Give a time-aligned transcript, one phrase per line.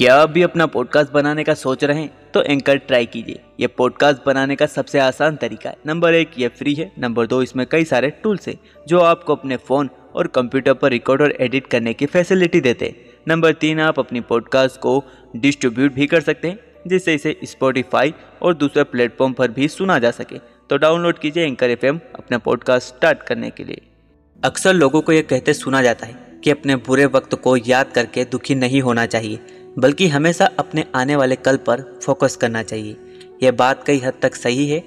[0.00, 3.66] क्या आप भी अपना पॉडकास्ट बनाने का सोच रहे हैं तो एंकर ट्राई कीजिए। ये
[3.66, 7.66] पॉडकास्ट बनाने का सबसे आसान तरीका है। नंबर एक, ये फ्री है। नंबर दो, इसमें
[7.66, 8.58] कई सारे टूल्स हैं,
[8.88, 12.94] जो आपको अपने फ़ोन और कंप्यूटर पर रिकॉर्ड और एडिट करने की फैसिलिटी देते हैं।
[13.28, 15.04] नंबर तीन, आप अपनी पॉडकास्ट को
[15.36, 20.10] डिस्ट्रीब्यूट भी कर सकते हैं, जिससे इसे स्पॉटिफाई और दूसरे प्लेटफॉर्म पर भी सुना जा
[20.10, 20.38] सके।
[20.70, 23.80] तो डाउनलोड कीजिए एंकर एफएम अपना पॉडकास्ट स्टार्ट करने के लिए।
[24.44, 28.24] अक्सर लोगों को यह कहते सुना जाता है कि अपने बुरे वक्त को याद करके
[28.24, 29.38] दुखी नहीं होना चाहिए।
[29.80, 32.96] बल्कि हमेशा अपने आने वाले कल पर फोकस करना चाहिए।
[33.42, 34.80] यह बात कई हद तक सही है,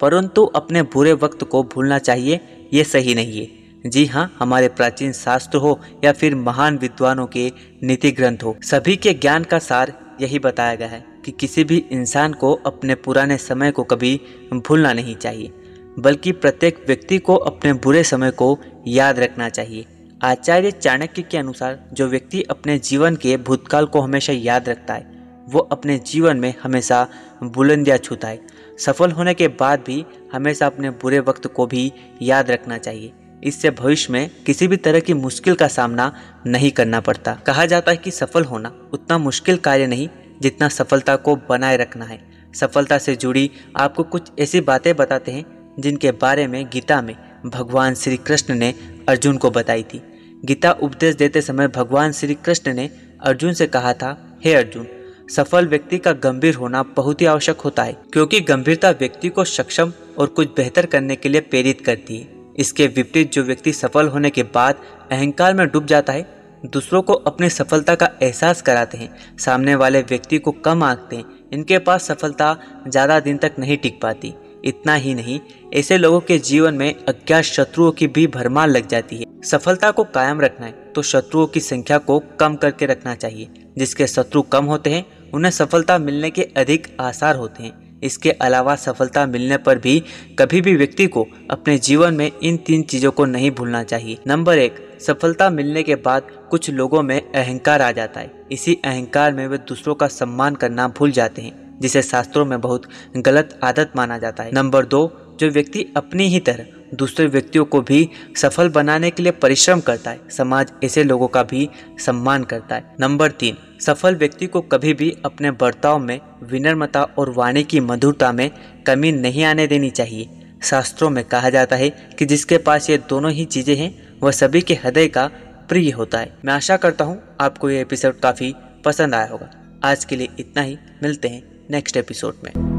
[0.00, 2.40] परंतु अपने बुरे वक्त को भूलना चाहिए
[2.72, 7.50] ये सही नहीं है। जी हाँ हमारे प्राचीन शास्त्र हो या फिर महान विद्वानों के
[7.82, 11.76] नीति ग्रंथ हो, सभी के ज्ञान का सार यही बताया गया है कि किसी भी
[11.92, 14.20] इंसान को अपने पुराने समय को कभी
[14.54, 15.52] भूलना नहीं चाहिए,
[15.98, 19.86] बल्कि प्रत्येक व्यक्ति को अपने बुरे समय को याद रखना चाहिए।
[20.22, 25.06] आचार्य चाणक्य के अनुसार जो व्यक्ति अपने जीवन के भूतकाल को हमेशा याद रखता है,
[25.48, 27.06] वो अपने जीवन में हमेशा
[27.42, 28.40] बुलंदियाँ छूता है।
[28.78, 33.12] सफल होने के बाद भी हमेशा अपने बुरे वक्त को भी याद रखना चाहिए।
[33.44, 36.12] इससे भविष्य में किसी भी तरह की मुश्किल का सामना
[36.46, 40.08] नहीं करना पड़ता। कहा जाता है कि सफल होना उतना मुश्किल कार्य नहीं,
[40.40, 42.20] जितना सफलता को बनाए रखना है।
[42.54, 45.44] सफलता से जुड़ी आपको कुछ ऐसी बातें बताते हैं,
[45.78, 47.14] जिनके बारे में गीता में
[47.46, 48.74] भगवान श्री कृष्ण ने
[49.08, 50.00] अर्जुन को बताई थी।
[50.44, 52.88] गीता उपदेश देते समय भगवान श्री कृष्ण ने
[53.20, 54.86] अर्जुन से कहा था, हे अर्जुन,
[55.30, 59.92] सफल व्यक्ति का गंभीर होना बहुत ही आवश्यक होता है, क्योंकि गंभीरता व्यक्ति को सक्षम
[60.18, 64.30] और कुछ बेहतर करने के लिए प्रेरित करती है। इसके विपरीत जो व्यक्ति सफल होने
[64.30, 64.76] के बाद
[65.12, 66.26] अहंकार में डूब जाता है,
[66.66, 71.24] दूसरों को अपनी सफलता का एहसास कराते हैं, सामने वाले व्यक्ति को कम आंकते हैं,
[71.52, 72.56] इनके पास सफलता
[72.88, 75.40] ज़्यादा दिन तक नहीं टिक पाती। इतना ही नहीं,
[75.74, 80.04] ऐसे लोगों के जीवन में अज्ञात शत्रुओं की भी भरमार लग जाती है। सफलता को
[80.04, 83.48] कायम रखना है तो शत्रुओं की संख्या को कम करके रखना चाहिए।
[83.78, 88.74] जिसके शत्रु कम होते हैं, उन्हें सफलता मिलने के अधिक आसार होते हैं। इसके अलावा
[88.76, 90.02] सफलता मिलने पर भी
[90.38, 94.58] कभी भी व्यक्ति को अपने जीवन में इन तीन चीज़ों को नहीं भूलना चाहिए। नंबर
[94.58, 99.46] एक, सफलता मिलने के बाद कुछ लोगों में अहंकार आ जाता है। इसी अहंकार में
[99.48, 102.82] वे दूसरों का सम्मान करना भूल जाते हैं। जिसे शास्त्रों में बहुत
[103.16, 107.80] गलत आदत माना जाता है। नंबर दो, जो व्यक्ति अपनी ही तरह दूसरे व्यक्तियों को
[107.80, 112.74] भी सफल बनाने के लिए परिश्रम करता है, समाज ऐसे लोगों का भी सम्मान करता
[112.74, 117.80] है। नंबर तीन, सफल व्यक्ति को कभी भी अपने बर्ताव में विनम्रता और वाणी की
[117.80, 118.50] मधुरता में
[118.86, 120.28] कमी नहीं आने देनी चाहिए।
[120.62, 124.60] शास्त्रों में कहा जाता है कि जिसके पास ये दोनों ही चीज़ें हैं, वह सभी
[124.60, 125.30] के हृदय का
[125.68, 129.50] प्रिय होता है। मैं आशा करता हूँ आपको ये एपिसोड काफ़ी पसंद आया होगा।
[129.84, 132.77] आज के लिए इतना ही, मिलते हैं। नेक्स्ट एपिसोड में।